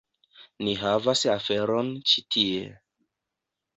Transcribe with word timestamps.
Ni 0.67 0.71
havas 0.83 1.21
aferon 1.35 1.93
ĉi 2.13 2.27
tie. 2.37 2.65